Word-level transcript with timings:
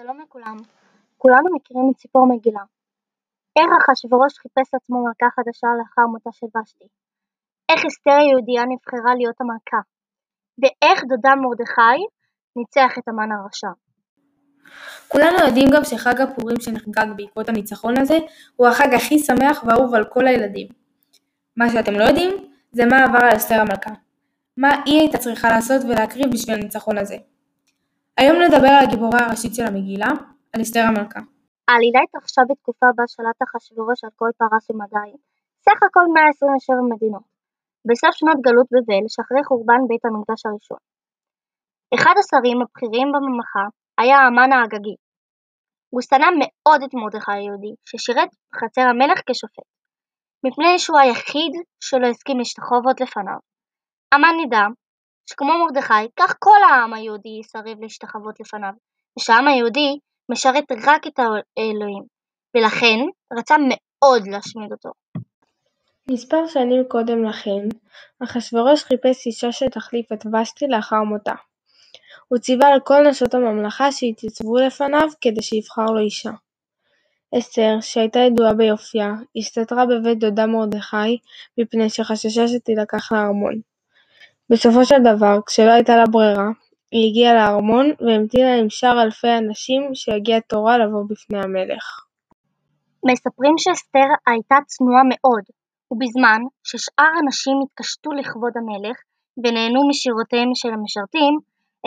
שלום 0.00 0.20
לכולם, 0.20 0.56
כולנו 1.18 1.56
מכירים 1.56 1.90
את 1.90 1.98
סיפור 1.98 2.26
מגילה. 2.28 2.60
איך 3.58 3.70
אחשוורוש 3.78 4.38
חיפש 4.38 4.74
לעצמו 4.74 5.04
מלכה 5.04 5.26
חדשה 5.36 5.66
לאחר 5.78 6.06
מותה 6.12 6.30
של 6.32 6.46
ושתי. 6.46 6.84
איך 7.68 7.80
אסתר 7.86 8.10
היהודייה 8.20 8.62
נבחרה 8.64 9.14
להיות 9.14 9.40
המלכה. 9.40 9.80
ואיך 10.58 11.04
דודה 11.08 11.34
מרדכי 11.42 12.00
ניצח 12.56 12.98
את 12.98 13.08
המן 13.08 13.32
הרשע. 13.32 13.72
כולנו 15.08 15.38
יודעים 15.46 15.68
גם 15.74 15.84
שחג 15.84 16.20
הפורים 16.20 16.60
שנחגג 16.60 17.06
בעקבות 17.16 17.48
הניצחון 17.48 17.98
הזה 17.98 18.18
הוא 18.56 18.66
החג 18.66 18.94
הכי 18.94 19.18
שמח 19.18 19.64
ואהוב 19.66 19.94
על 19.94 20.04
כל 20.04 20.26
הילדים. 20.26 20.68
מה 21.56 21.70
שאתם 21.70 21.92
לא 21.92 22.04
יודעים 22.04 22.32
זה 22.72 22.84
מה 22.86 23.04
עבר 23.04 23.18
על 23.18 23.36
אסתר 23.36 23.60
המלכה. 23.60 23.90
מה 24.56 24.68
היא 24.84 25.00
הייתה 25.00 25.18
צריכה 25.18 25.48
לעשות 25.48 25.82
ולהקריב 25.84 26.32
בשביל 26.32 26.54
הניצחון 26.54 26.98
הזה. 26.98 27.16
היום 28.20 28.36
נדבר 28.42 28.72
על 28.76 28.84
הגיבורה 28.84 29.20
הראשית 29.26 29.54
של 29.54 29.66
המגילה, 29.66 30.10
על 30.52 30.62
אסתר 30.62 30.84
המלכה. 30.88 31.20
העלילה 31.68 32.00
התרחשה 32.04 32.42
בתקופה 32.48 32.86
בה 32.96 33.04
שלט 33.06 33.38
אחשוורוש 33.44 34.04
על 34.04 34.10
כל 34.16 34.30
פרס 34.38 34.70
ומדי, 34.70 35.10
סך 35.64 35.78
הכל 35.86 36.06
127 36.14 36.76
מדינות, 36.92 37.26
בסוף 37.88 38.12
שנות 38.18 38.38
גלות 38.46 38.68
בבל 38.74 39.04
שאחרי 39.12 39.42
חורבן 39.48 39.82
בית 39.88 40.04
המקדש 40.04 40.40
הראשון. 40.46 40.82
אחד 41.94 42.14
השרים 42.20 42.58
הבכירים 42.62 43.08
בממלכה 43.14 43.66
היה 44.00 44.18
המן 44.26 44.50
האגגי. 44.52 44.96
הוא 45.92 46.02
שנא 46.08 46.28
מאוד 46.40 46.80
את 46.82 46.92
מרדכי 46.94 47.32
היהודי, 47.32 47.74
ששירת 47.88 48.30
בחצר 48.50 48.86
המלך 48.92 49.18
כשופט, 49.26 49.68
מפני 50.44 50.78
שהוא 50.78 50.98
היחיד 50.98 51.52
שלא 51.86 52.06
הסכים 52.06 52.38
להשתחוות 52.38 52.96
לפניו. 53.00 53.40
המן 54.12 54.34
נדע 54.40 54.64
שכמו 55.26 55.52
מרדכי, 55.64 56.08
כך 56.16 56.34
כל 56.38 56.58
העם 56.70 56.94
היהודי 56.94 57.38
יסרב 57.40 57.80
להשתחוות 57.80 58.40
לפניו, 58.40 58.72
ושהעם 59.18 59.48
היהודי 59.48 59.98
משרת 60.30 60.64
רק 60.84 61.06
את 61.06 61.18
האלוהים, 61.18 62.02
ולכן 62.56 62.98
רצה 63.38 63.54
מאוד 63.68 64.22
להשמיד 64.26 64.72
אותו. 64.72 64.90
מספר 66.10 66.46
שנים 66.46 66.84
קודם 66.88 67.24
לכן, 67.24 67.68
אחשורוש 68.24 68.84
חיפש 68.84 69.26
אישה 69.26 69.52
שתחליף 69.52 70.12
את 70.12 70.26
ושתי 70.26 70.66
לאחר 70.66 71.02
מותה. 71.02 71.34
הוא 72.28 72.38
ציווה 72.38 72.68
על 72.68 72.80
כל 72.80 73.02
נשות 73.08 73.34
הממלכה 73.34 73.92
שיתייצבו 73.92 74.56
לפניו 74.58 75.08
כדי 75.20 75.42
שיבחר 75.42 75.84
לו 75.84 76.00
אישה. 76.00 76.30
אסתר, 77.38 77.76
שהייתה 77.80 78.18
ידועה 78.18 78.54
ביופייה, 78.54 79.12
הסתתרה 79.36 79.86
בבית 79.86 80.18
דודה 80.18 80.46
מרדכי 80.46 81.18
מפני 81.58 81.90
שחששה 81.90 82.48
שתילקח 82.48 83.12
לארמון. 83.12 83.60
בסופו 84.52 84.84
של 84.84 85.02
דבר, 85.04 85.38
כשלא 85.46 85.70
הייתה 85.70 85.96
לה 85.96 86.04
ברירה, 86.10 86.48
היא 86.92 87.10
הגיעה 87.10 87.34
לארמון 87.34 87.86
והמתינה 88.00 88.54
עם 88.54 88.70
שאר 88.70 89.02
אלפי 89.02 89.28
הנשים 89.28 89.82
שהגיע 89.94 90.40
תורה 90.40 90.78
לבוא 90.78 91.04
בפני 91.10 91.38
המלך. 91.38 91.84
מספרים 93.10 93.54
שאסתר 93.58 94.08
הייתה 94.26 94.56
צנועה 94.66 95.02
מאוד, 95.12 95.44
ובזמן 95.90 96.40
ששאר 96.68 97.12
הנשים 97.18 97.56
התקשטו 97.64 98.10
לכבוד 98.12 98.52
המלך 98.56 98.96
ונהנו 99.42 99.88
משירותיהם 99.88 100.50
של 100.54 100.68
המשרתים, 100.68 101.34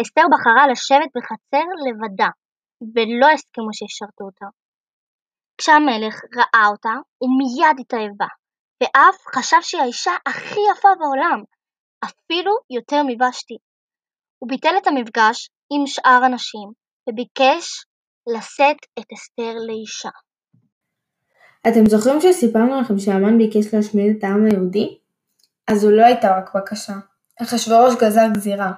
אסתר 0.02 0.26
בחרה 0.32 0.68
לשבת 0.72 1.10
בחצר 1.16 1.68
לבדה, 1.86 2.32
ולא 2.96 3.28
הסכימו 3.34 3.74
שישרתו 3.74 4.24
אותה. 4.24 4.46
כשהמלך 5.58 6.16
ראה 6.38 6.68
אותה, 6.68 6.94
הוא 7.18 7.30
מיד 7.40 7.78
התאהב 7.80 8.12
בה, 8.18 8.30
ואף 8.82 9.18
חשב 9.36 9.62
שהיא 9.62 9.82
האישה 9.82 10.12
הכי 10.26 10.60
יפה 10.72 10.90
בעולם, 11.00 11.40
אפילו 12.04 12.52
יותר 12.70 13.02
מבשתי. 13.08 13.58
הוא 14.40 14.50
ביטל 14.50 14.78
את 14.82 14.88
המפגש 14.88 15.50
עם 15.72 15.88
שאר 15.88 16.24
הנשים 16.24 16.72
וביקש 17.10 17.86
לשאת 18.28 18.78
את 19.00 19.06
אסתר 19.14 19.54
לאישה. 19.68 20.10
אתם 21.68 21.86
זוכרים 21.86 22.22
שסיפרנו 22.22 22.82
לכם 22.82 23.00
שהמן 23.00 23.38
ביקש 23.38 23.74
להשמיד 23.74 24.16
את 24.18 24.24
העם 24.24 24.46
היהודי? 24.46 24.98
אז 25.68 25.80
זו 25.80 25.92
לא 25.92 26.06
הייתה 26.06 26.38
רק 26.38 26.56
בקשה. 26.56 26.94
אחשורוש 27.42 27.96
גזר 28.02 28.28
גזירה, 28.34 28.72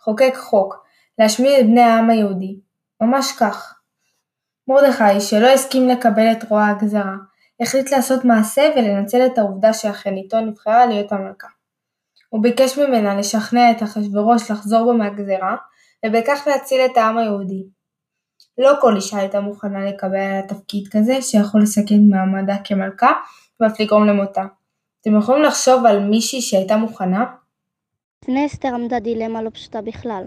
חוקק 0.00 0.34
חוק, 0.36 0.86
להשמיד 1.18 1.52
את 1.60 1.66
בני 1.66 1.80
העם 1.80 2.10
היהודי. 2.10 2.60
ממש 3.00 3.32
כך. 3.40 3.80
מרדכי, 4.68 5.20
שלא 5.20 5.46
הסכים 5.46 5.88
לקבל 5.88 6.32
את 6.32 6.44
רוע 6.48 6.66
הגזרה, 6.66 7.14
החליט 7.60 7.90
לעשות 7.90 8.24
מעשה 8.24 8.70
ולנצל 8.76 9.26
את 9.26 9.38
העובדה 9.38 9.72
שאחייניתו 9.72 10.40
נבחרה 10.40 10.86
להיות 10.86 11.12
המלכה. 11.12 11.48
הוא 12.28 12.42
ביקש 12.42 12.78
ממנה 12.78 13.16
לשכנע 13.16 13.70
את 13.70 13.82
אחשורוש 13.82 14.50
לחזור 14.50 14.84
בו 14.84 14.98
מהגזרה, 14.98 15.56
ובכך 16.06 16.46
להציל 16.46 16.80
את 16.80 16.96
העם 16.96 17.18
היהודי. 17.18 17.62
לא 18.58 18.72
כל 18.80 18.96
אישה 18.96 19.18
הייתה 19.18 19.40
מוכנה 19.40 19.84
לקבל 19.84 20.16
על 20.16 20.44
התפקיד 20.44 20.88
כזה 20.92 21.22
שיכול 21.22 21.62
לסכן 21.62 22.00
מעמדה 22.10 22.56
כמלכה 22.64 23.12
ואף 23.60 23.80
לגרום 23.80 24.06
למותה. 24.06 24.44
אתם 25.00 25.18
יכולים 25.18 25.42
לחשוב 25.42 25.86
על 25.86 26.00
מישהי 26.00 26.40
שהייתה 26.40 26.76
מוכנה? 26.76 27.24
לפני 28.22 28.46
אסתר 28.46 28.74
עמדה 28.74 29.00
דילמה 29.00 29.42
לא 29.42 29.50
פשוטה 29.50 29.82
בכלל. 29.82 30.24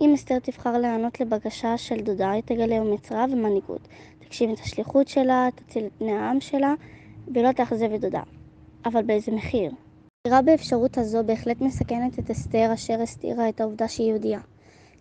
אם 0.00 0.12
אסתר 0.14 0.38
תבחר 0.38 0.78
להיענות 0.78 1.20
לבקשה 1.20 1.78
של 1.78 1.96
דודה, 1.96 2.30
היא 2.30 2.42
תגלה 2.42 2.78
אומץ 2.78 3.12
רב 3.12 3.30
ומנהיגות. 3.32 3.88
תקשיב 4.18 4.50
את 4.50 4.58
השליחות 4.60 5.08
שלה, 5.08 5.48
תציל 5.54 5.86
את 5.86 5.92
בני 6.00 6.12
העם 6.12 6.40
שלה, 6.40 6.74
ולא 7.34 7.52
תאכזב 7.52 7.92
את 7.92 8.00
דודה. 8.00 8.22
אבל 8.84 9.02
באיזה 9.02 9.32
מחיר? 9.32 9.70
הבחירה 10.26 10.42
באפשרות 10.42 10.98
הזו 10.98 11.24
בהחלט 11.26 11.60
מסכנת 11.60 12.18
את 12.18 12.30
אסתר 12.30 12.70
אשר 12.74 13.02
הסתירה 13.02 13.48
את 13.48 13.60
העובדה 13.60 13.88
שהיא 13.88 14.08
יהודייה. 14.08 14.40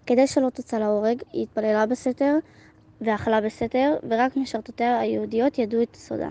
כדי 0.05 0.27
שלא 0.27 0.49
תוצא 0.49 0.79
להורג, 0.79 1.21
היא 1.33 1.43
התפללה 1.43 1.85
בסתר 1.85 2.35
ואכלה 3.01 3.41
בסתר, 3.41 3.97
ורק 4.09 4.37
משרתותיה 4.37 4.99
היהודיות 4.99 5.57
ידעו 5.57 5.81
את 5.81 5.95
סודה. 5.95 6.29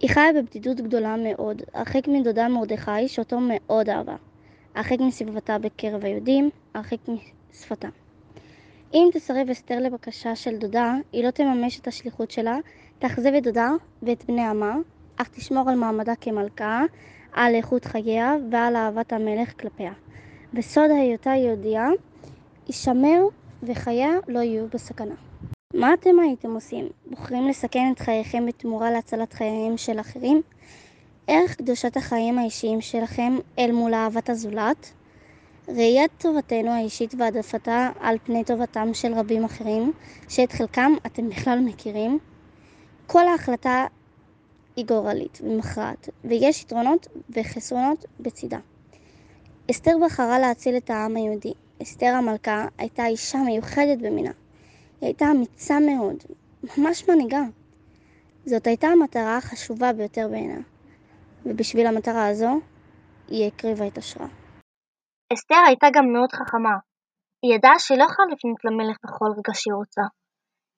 היא 0.00 0.10
חיה 0.10 0.32
בבדידות 0.32 0.80
גדולה 0.80 1.16
מאוד, 1.16 1.62
הרחק 1.74 2.08
מדודה 2.08 2.48
מרדכי 2.48 3.08
שאותו 3.08 3.38
מאוד 3.40 3.88
אהבה. 3.88 4.16
הרחק 4.74 5.00
מסביבתה 5.00 5.58
בקרב 5.58 6.04
היהודים, 6.04 6.50
הרחק 6.74 6.98
משפתה. 7.52 7.88
אם 8.94 9.08
תסרב 9.12 9.50
אסתר 9.50 9.80
לבקשה 9.80 10.36
של 10.36 10.56
דודה, 10.56 10.94
היא 11.12 11.24
לא 11.24 11.30
תממש 11.30 11.80
את 11.80 11.86
השליחות 11.86 12.30
שלה, 12.30 12.58
תאכזב 12.98 13.34
את 13.34 13.42
דודה 13.42 13.70
ואת 14.02 14.24
בני 14.24 14.46
עמה, 14.46 14.76
אך 15.16 15.28
תשמור 15.28 15.70
על 15.70 15.76
מעמדה 15.76 16.12
כמלכה, 16.20 16.84
על 17.32 17.54
איכות 17.54 17.84
חייה 17.84 18.34
ועל 18.50 18.76
אהבת 18.76 19.12
המלך 19.12 19.60
כלפיה. 19.60 19.92
וסוד 20.54 20.90
היותה 20.90 21.30
יהודייה 21.30 21.88
יישמר 22.66 23.20
וחייה 23.62 24.10
לא 24.28 24.38
יהיו 24.38 24.66
בסכנה. 24.74 25.14
מה 25.74 25.94
אתם 25.94 26.20
הייתם 26.20 26.54
עושים? 26.54 26.88
בוחרים 27.06 27.48
לסכן 27.48 27.92
את 27.92 27.98
חייכם 27.98 28.46
בתמורה 28.46 28.90
להצלת 28.90 29.32
חייהם 29.32 29.76
של 29.76 30.00
אחרים? 30.00 30.42
ערך 31.26 31.54
קדושת 31.56 31.96
החיים 31.96 32.38
האישיים 32.38 32.80
שלכם 32.80 33.38
אל 33.58 33.72
מול 33.72 33.94
אהבת 33.94 34.30
הזולת? 34.30 34.92
ראיית 35.68 36.10
טובתנו 36.18 36.70
האישית 36.70 37.14
והעדפתה 37.18 37.90
על 38.00 38.16
פני 38.24 38.44
טובתם 38.44 38.94
של 38.94 39.14
רבים 39.14 39.44
אחרים, 39.44 39.92
שאת 40.28 40.52
חלקם 40.52 40.92
אתם 41.06 41.28
בכלל 41.28 41.58
מכירים? 41.60 42.18
כל 43.06 43.28
ההחלטה 43.28 43.86
היא 44.80 44.86
גורלית 44.86 45.38
ומכרעת, 45.42 46.08
ויש 46.24 46.62
יתרונות 46.62 47.06
וחסרונות 47.30 48.04
בצידה. 48.20 48.58
אסתר 49.70 49.90
בחרה 50.04 50.38
להציל 50.38 50.76
את 50.76 50.90
העם 50.90 51.16
היהודי. 51.16 51.52
אסתר 51.82 52.06
המלכה 52.06 52.66
הייתה 52.78 53.06
אישה 53.06 53.38
מיוחדת 53.38 53.98
במינה. 53.98 54.30
היא 55.00 55.06
הייתה 55.06 55.24
אמיצה 55.30 55.80
מאוד, 55.80 56.16
ממש 56.78 57.08
מנהיגה. 57.08 57.42
זאת 58.44 58.66
הייתה 58.66 58.86
המטרה 58.86 59.36
החשובה 59.36 59.92
ביותר 59.92 60.28
בעינה, 60.30 60.60
ובשביל 61.46 61.86
המטרה 61.86 62.28
הזו, 62.28 62.60
היא 63.28 63.46
הקריבה 63.46 63.86
את 63.86 63.98
אשרה. 63.98 64.26
אסתר 65.32 65.62
הייתה 65.66 65.86
גם 65.94 66.04
מאוד 66.12 66.32
חכמה. 66.32 66.76
היא 67.42 67.54
ידעה 67.54 67.78
שהיא 67.78 67.98
לא 67.98 68.04
יכולה 68.04 68.28
לפנות 68.32 68.64
למלך 68.64 68.96
בכל 69.04 69.30
רגע 69.38 69.54
שהיא 69.54 69.74
רוצה. 69.74 70.02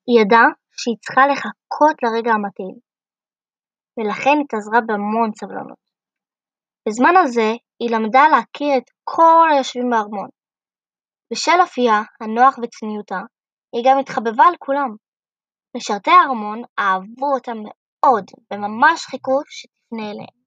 היא 0.06 0.20
ידעה 0.20 0.48
שהיא 0.72 0.96
צריכה 1.00 1.26
לחכות 1.26 1.96
לרגע 2.02 2.30
המתאים. 2.32 2.91
ולכן 3.98 4.36
התאזרה 4.44 4.80
בהמון 4.86 5.30
סבלנות. 5.40 5.82
בזמן 6.88 7.14
הזה 7.16 7.52
היא 7.80 7.90
למדה 7.90 8.28
להכיר 8.28 8.76
את 8.76 8.90
כל 9.04 9.48
היושבים 9.52 9.90
בארמון. 9.90 10.28
בשל 11.32 11.60
אופייה, 11.60 12.02
הנוח 12.20 12.58
וצניעותה, 12.62 13.20
היא 13.72 13.82
גם 13.86 13.98
התחבבה 13.98 14.44
על 14.44 14.54
כולם. 14.58 14.90
משרתי 15.76 16.10
הארמון 16.10 16.62
אהבו 16.78 17.34
אותה 17.34 17.52
מאוד, 17.54 18.24
וממש 18.52 19.06
חיכו 19.06 19.40
שתפנה 19.48 20.10
אליהם. 20.10 20.42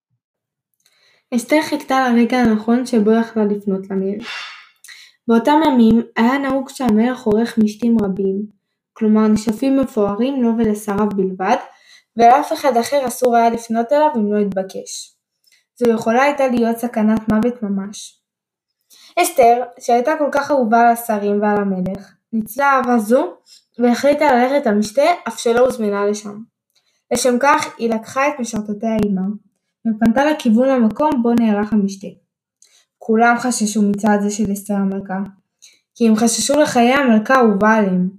אסתר 1.35 1.61
חיכתה 1.69 1.95
לרגע 2.09 2.37
הנכון 2.37 2.85
שבו 2.85 3.11
יכלה 3.11 3.43
לפנות 3.45 3.89
למלך. 3.89 4.27
באותם 5.27 5.59
ימים 5.65 6.01
היה 6.15 6.37
נהוג 6.37 6.69
שהמלך 6.69 7.23
עורך 7.23 7.57
משתים 7.63 7.97
רבים, 8.03 8.45
כלומר 8.93 9.27
נשפים 9.27 9.79
מפוארים 9.79 10.43
לו 10.43 10.49
ולשריו 10.57 11.09
בלבד, 11.15 11.57
ולאף 12.17 12.53
אחד 12.53 12.77
אחר 12.77 13.07
אסור 13.07 13.35
היה 13.35 13.49
לפנות 13.49 13.91
אליו 13.91 14.09
אם 14.15 14.33
לא 14.33 14.39
התבקש. 14.39 15.15
זו 15.79 15.89
יכולה 15.89 16.23
הייתה 16.23 16.47
להיות 16.47 16.77
סכנת 16.77 17.29
מוות 17.31 17.63
ממש. 17.63 18.21
אסתר, 19.21 19.63
שהייתה 19.79 20.11
כל 20.19 20.29
כך 20.31 20.51
אהובה 20.51 20.81
על 20.81 20.87
השרים 20.87 21.41
ועל 21.41 21.57
המלך, 21.57 22.13
ניצלה 22.33 22.71
אהבה 22.71 22.99
זו 22.99 23.33
והחליטה 23.79 24.25
ללכת 24.31 24.67
למשתה 24.67 25.01
אף 25.27 25.39
שלא 25.39 25.59
הוזמנה 25.59 26.05
לשם. 26.05 26.43
לשם 27.13 27.35
כך 27.39 27.75
היא 27.77 27.89
לקחה 27.89 28.27
את 28.27 28.33
משרתותיה 28.39 28.97
עמה, 29.05 29.21
ופנתה 29.87 30.25
לכיוון 30.25 30.69
המקום 30.69 31.23
בו 31.23 31.33
נערך 31.33 31.73
המשתה. 31.73 32.07
כולם 32.97 33.35
חששו 33.39 33.81
מצעד 33.81 34.21
זה 34.21 34.29
של 34.29 34.53
אסתר 34.53 34.73
המלכה, 34.73 35.19
כי 35.95 36.07
הם 36.07 36.15
חששו 36.15 36.59
לחיי 36.59 36.93
המלכה 36.93 37.35
האהובה 37.35 37.73
עליהם. 37.73 38.09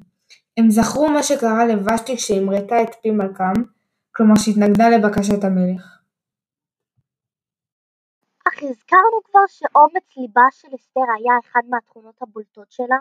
הם 0.57 0.71
זכרו 0.71 1.09
מה 1.09 1.23
שקרה 1.23 1.67
לוושתי 1.67 2.17
כשהמרתה 2.17 2.83
את 2.83 2.95
פי 3.03 3.11
מלכם, 3.11 3.63
כלומר 4.17 4.37
שהתנגדה 4.43 4.87
לבקשת 4.95 5.45
המלך. 5.45 5.85
אך 8.49 8.57
הזכרנו 8.63 9.19
כבר 9.25 9.47
שאומץ 9.47 10.07
ליבה 10.17 10.49
של 10.59 10.69
אסתר 10.77 11.09
היה 11.17 11.35
אחד 11.43 11.65
מהתכונות 11.71 12.23
הבולטות 12.23 12.71
שלה. 12.71 13.01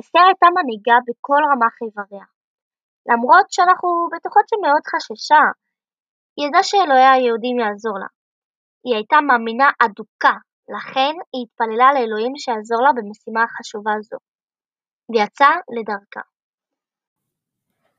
אסתר 0.00 0.24
הייתה 0.26 0.46
מנהיגה 0.56 0.96
בכל 1.06 1.40
רמ"ח 1.50 1.76
איבריה. 1.82 2.26
למרות 3.10 3.46
שאנחנו 3.54 3.88
בטוחות 4.12 4.46
שמאוד 4.48 4.84
חששה, 4.92 5.42
היא 6.36 6.46
ידעה 6.46 6.62
שאלוהי 6.62 7.08
היהודים 7.12 7.56
יעזור 7.58 7.98
לה. 8.02 8.10
היא 8.84 8.94
הייתה 8.96 9.18
מאמינה 9.26 9.68
אדוקה, 9.84 10.36
לכן 10.74 11.14
היא 11.32 11.42
התפללה 11.44 11.88
לאלוהים 11.94 12.32
שיעזור 12.42 12.80
לה 12.84 12.92
במשימה 12.96 13.42
החשובה 13.44 13.94
זו. 14.08 14.18
ויצאה 15.10 15.54
לדרכה. 15.76 16.24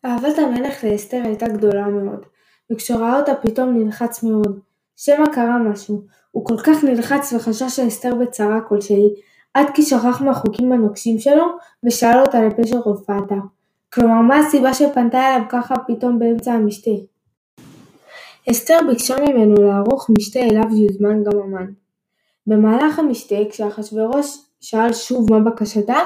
אהבת 0.05 0.39
המלך 0.39 0.83
לאסתר 0.83 1.21
הייתה 1.23 1.47
גדולה 1.47 1.87
מאוד, 1.87 2.25
וכשראה 2.71 3.19
אותה 3.19 3.35
פתאום 3.35 3.77
נלחץ 3.77 4.23
מאוד. 4.23 4.59
שמא 4.95 5.25
קרה 5.33 5.57
משהו, 5.57 6.01
הוא 6.31 6.45
כל 6.45 6.57
כך 6.57 6.83
נלחץ 6.83 7.33
וחשש 7.33 7.75
שאסתר 7.75 8.15
בצרה 8.15 8.61
כלשהי, 8.61 9.09
עד 9.53 9.67
כי 9.73 9.81
שכח 9.81 10.21
מהחוקים 10.21 10.71
הנוקשים 10.71 11.19
שלו, 11.19 11.45
ושאל 11.85 12.19
אותה 12.19 12.41
לפשר 12.41 12.77
הופעתה. 12.83 13.35
כלומר 13.93 14.21
מה 14.21 14.37
הסיבה 14.39 14.73
שפנתה 14.73 15.19
אליו 15.19 15.47
ככה 15.49 15.75
פתאום 15.87 16.19
באמצע 16.19 16.53
המשתה. 16.53 16.91
אסתר 18.51 18.77
ביקשה 18.89 19.15
ממנו 19.19 19.55
לערוך 19.61 20.09
משתה 20.17 20.39
אליו 20.39 20.75
יוזמן 20.75 21.23
גם 21.23 21.39
המן. 21.39 21.65
במהלך 22.47 22.99
המשתה, 22.99 23.35
כשאחשוורוש 23.49 24.37
שאל 24.61 24.93
שוב 24.93 25.33
מה 25.33 25.39
בקשתה, 25.39 25.99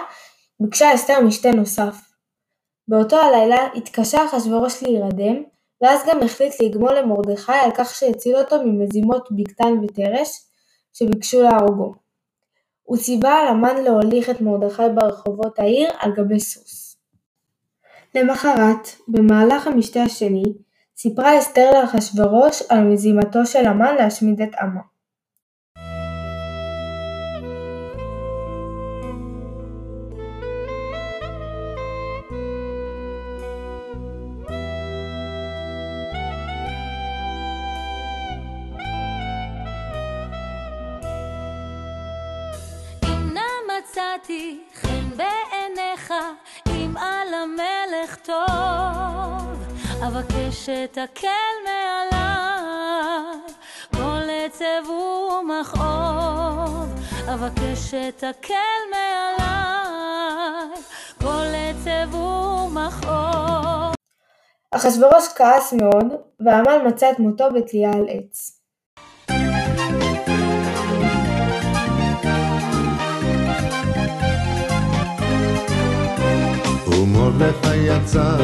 ביקשה 0.59 0.95
אסתר 0.95 1.21
משתה 1.21 1.51
נוסף. 1.51 2.14
באותו 2.87 3.15
הלילה 3.15 3.67
התקשה 3.75 4.25
אחשוורוש 4.25 4.83
להירדם, 4.83 5.43
ואז 5.81 6.01
גם 6.07 6.23
החליט 6.23 6.61
לגמול 6.61 6.97
למרדכי 6.97 7.51
על 7.51 7.71
כך 7.77 7.95
שהציל 7.95 8.35
אותו 8.35 8.63
ממזימות 8.65 9.31
בגתן 9.31 9.73
ותרש 9.83 10.29
שביקשו 10.93 11.41
להורגו. 11.41 11.93
הוא 12.83 12.97
ציווה 12.97 13.39
על 13.41 13.47
המן 13.47 13.83
להוליך 13.83 14.29
את 14.29 14.41
מרדכי 14.41 14.83
ברחובות 14.95 15.59
העיר 15.59 15.89
על 15.99 16.11
גבי 16.11 16.39
סוס. 16.39 16.97
למחרת, 18.15 18.87
במהלך 19.07 19.67
המשתה 19.67 20.03
השני, 20.03 20.43
סיפרה 20.97 21.39
אסתר 21.39 21.71
לאחשוורוש 21.71 22.61
על 22.69 22.83
מזימתו 22.83 23.45
של 23.45 23.65
המן 23.65 23.95
להשמיד 23.95 24.41
את 24.41 24.55
עמו. 24.61 24.94
טוב, 48.25 49.63
אבקש 50.07 50.66
שתקל 50.66 51.54
מעליי, 51.66 53.39
כל 53.95 54.30
עצב 54.31 54.89
ומכאוב, 54.89 56.89
אבקש 57.33 57.77
שתקל 57.77 58.81
מעליי, 58.92 60.81
כל 61.22 61.45
עצב 61.56 62.16
ומכאוב. 62.16 63.94
אחשורוש 64.71 65.28
כעס 65.36 65.74
מאוד, 65.74 66.13
והמן 66.39 66.88
מצא 66.88 67.12
את 67.12 67.19
מותו 67.19 67.45
בתלייה 67.54 67.92
על 67.92 68.06
עץ. 68.10 68.55
יצא 77.75 78.36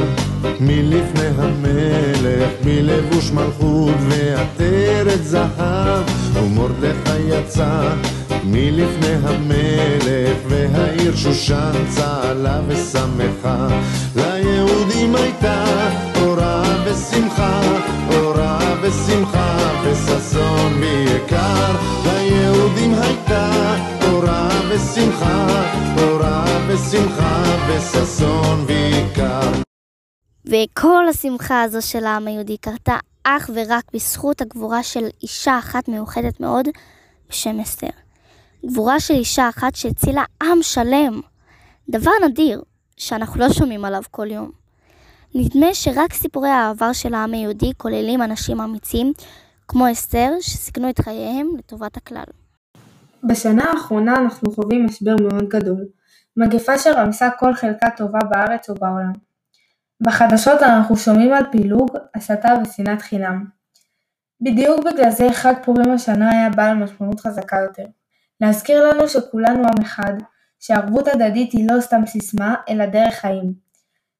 מלפני 0.59 1.27
המלך, 1.37 2.51
מלבוש 2.65 3.31
מלכות 3.31 3.95
ועטרת 3.99 5.23
זהב. 5.23 6.03
ומרדכי 6.33 7.19
יצא 7.27 7.93
מלפני 8.43 9.15
המלך, 9.23 10.37
והעיר 10.47 11.15
שושן 11.15 11.71
צהלה 11.89 12.61
ושמחה. 12.67 13.67
ליהודים 14.15 15.15
הייתה 15.15 15.63
אורה 16.21 16.63
ושמחה, 16.85 17.61
אורה 18.15 18.59
ושמחה 18.81 19.57
וששון 19.83 20.73
ויקר. 20.79 21.71
ליהודים 22.05 22.93
הייתה 22.93 23.75
אורה 24.11 24.49
ושמחה, 24.69 25.47
אורה 25.97 26.45
ושמחה 26.67 27.43
וששון 27.67 28.59
ויקר. 28.59 28.70
וכל 30.45 31.07
השמחה 31.09 31.61
הזו 31.61 31.81
של 31.81 32.05
העם 32.05 32.27
היהודי 32.27 32.57
קרתה 32.57 32.95
אך 33.23 33.49
ורק 33.53 33.83
בזכות 33.93 34.41
הגבורה 34.41 34.83
של 34.83 35.07
אישה 35.23 35.59
אחת 35.59 35.87
מיוחדת 35.87 36.39
מאוד 36.39 36.67
בשם 37.29 37.59
אסתר. 37.59 37.87
גבורה 38.65 38.99
של 38.99 39.13
אישה 39.13 39.49
אחת 39.49 39.75
שהצילה 39.75 40.23
עם 40.43 40.61
שלם. 40.61 41.21
דבר 41.89 42.11
נדיר, 42.25 42.61
שאנחנו 42.97 43.39
לא 43.39 43.53
שומעים 43.53 43.85
עליו 43.85 44.01
כל 44.11 44.31
יום. 44.31 44.51
נדמה 45.35 45.73
שרק 45.73 46.13
סיפורי 46.13 46.49
העבר 46.49 46.93
של 46.93 47.13
העם 47.13 47.33
היהודי 47.33 47.71
כוללים 47.77 48.21
אנשים 48.21 48.61
אמיצים, 48.61 49.13
כמו 49.67 49.91
אסתר, 49.91 50.31
שסיכנו 50.41 50.89
את 50.89 50.99
חייהם 50.99 51.49
לטובת 51.57 51.97
הכלל. 51.97 52.23
בשנה 53.23 53.63
האחרונה 53.63 54.15
אנחנו 54.15 54.51
חווים 54.51 54.85
משבר 54.85 55.15
מאוד 55.21 55.49
גדול, 55.49 55.85
מגפה 56.37 56.77
שרמסה 56.77 57.29
כל 57.39 57.53
חלקה 57.53 57.87
טובה 57.97 58.19
בארץ 58.29 58.69
ובעולם. 58.69 59.30
בחדשות 60.01 60.63
אנחנו 60.63 60.97
שומעים 60.97 61.33
על 61.33 61.43
פילוג, 61.51 61.89
הסתה 62.15 62.49
ושנאת 62.61 63.01
חינם. 63.01 63.45
בדיוק 64.41 64.79
בגלל 64.85 65.11
זה 65.11 65.27
חג 65.33 65.53
פורים 65.63 65.91
השנה 65.91 66.31
היה 66.31 66.49
בעל 66.49 66.77
משמעות 66.77 67.19
חזקה 67.19 67.57
יותר. 67.57 67.85
להזכיר 68.41 68.89
לנו 68.89 69.07
שכולנו 69.07 69.59
עם 69.59 69.81
אחד, 69.81 70.13
שערבות 70.59 71.07
הדדית 71.07 71.51
היא 71.51 71.67
לא 71.71 71.81
סתם 71.81 72.01
סיסמה, 72.05 72.55
אלא 72.69 72.85
דרך 72.85 73.13
חיים. 73.13 73.53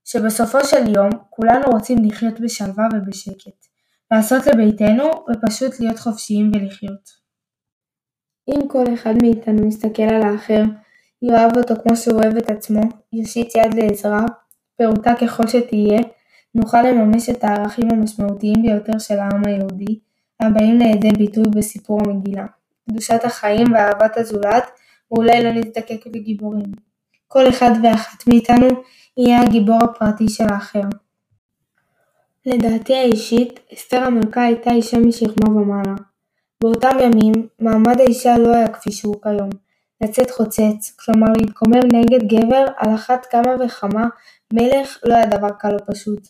שבסופו 0.06 0.66
של 0.66 0.96
יום 0.96 1.10
כולנו 1.30 1.66
רוצים 1.72 1.98
לחיות 2.06 2.40
בשלווה 2.40 2.88
ובשקט. 2.94 3.66
לעשות 4.12 4.48
לביתנו 4.48 5.12
ופשוט 5.30 5.80
להיות 5.80 6.00
חופשיים 6.00 6.52
ולחיות. 6.56 7.22
אם 8.50 8.68
כל 8.68 8.84
אחד 8.94 9.14
מאיתנו 9.22 9.68
יסתכל 9.68 10.04
על 10.04 10.22
האחר, 10.22 10.64
יאהב 11.22 11.58
אותו 11.58 11.74
כמו 11.84 11.96
שהוא 11.96 12.22
אוהב 12.22 12.36
את 12.38 12.50
עצמו, 12.50 12.82
יושיט 13.14 13.56
יד 13.56 13.74
לעזרה, 13.74 14.26
פעוטה 14.82 15.14
ככל 15.22 15.48
שתהיה, 15.48 16.00
נוכל 16.56 16.82
לממש 16.82 17.30
את 17.30 17.44
הערכים 17.44 17.88
המשמעותיים 17.92 18.62
ביותר 18.62 19.00
של 19.00 19.20
העם 19.20 19.42
היהודי, 19.46 20.00
הבאים 20.40 20.80
לידי 20.80 21.12
ביטוי 21.18 21.44
בסיפור 21.56 22.00
המגילה. 22.06 22.46
קדושת 22.90 23.20
החיים 23.24 23.74
ואהבת 23.74 24.18
הזולת, 24.18 24.72
ואולי 25.12 25.44
לא 25.44 25.52
נזדקק 25.52 26.08
בגיבורים. 26.08 26.72
כל 27.28 27.50
אחד 27.50 27.72
ואחת 27.84 28.28
מאיתנו 28.28 28.68
יהיה 29.18 29.42
הגיבור 29.42 29.80
הפרטי 29.84 30.30
של 30.30 30.44
האחר. 30.50 30.88
לדעתי 32.46 32.96
האישית, 32.96 33.60
אסתר 33.74 34.04
המלכה 34.04 34.44
הייתה 34.44 34.72
אישה 34.72 35.00
משכמה 35.00 35.50
ומעלה. 35.50 35.96
באותם 36.64 36.98
ימים, 37.02 37.48
מעמד 37.60 38.00
האישה 38.00 38.38
לא 38.38 38.56
היה 38.56 38.68
כפי 38.68 38.92
שהוא 38.92 39.16
כיום, 39.24 39.50
לצאת 40.04 40.32
חוצץ, 40.32 40.96
כלומר 41.00 41.28
להתקומם 41.38 41.88
נגד 41.94 42.28
גבר 42.28 42.66
על 42.78 42.96
אחת 42.96 43.26
כמה 43.26 43.56
וכמה 43.66 44.08
מלך 44.54 44.98
לא 45.06 45.16
היה 45.16 45.26
דבר 45.26 45.50
קל 45.50 45.74
או 45.74 45.94
פשוט. 45.94 46.28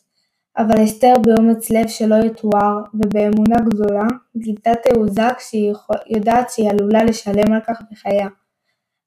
אבל 0.57 0.83
אסתר 0.83 1.13
באומץ 1.25 1.69
לב 1.69 1.87
שלא 1.87 2.15
יתואר, 2.15 2.81
ובאמונה 2.93 3.55
גדולה, 3.65 4.07
גילתה 4.37 4.71
תעוזה 4.83 5.27
כשהיא 5.37 5.73
יודעת 6.07 6.49
שהיא 6.49 6.69
עלולה 6.69 7.03
לשלם 7.03 7.53
על 7.53 7.59
כך 7.67 7.81
בחייה. 7.91 8.27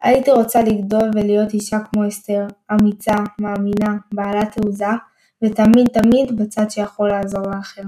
הייתי 0.02 0.30
רוצה 0.30 0.62
לגדול 0.62 1.10
ולהיות 1.14 1.54
אישה 1.54 1.78
כמו 1.78 2.08
אסתר, 2.08 2.46
אמיצה, 2.72 3.14
מאמינה, 3.40 3.96
בעלת 4.12 4.52
תעוזה, 4.52 4.86
ותמיד 5.44 5.88
תמיד 5.88 6.36
בצד 6.40 6.70
שיכול 6.70 7.08
לעזור 7.08 7.42
לאחר. 7.50 7.82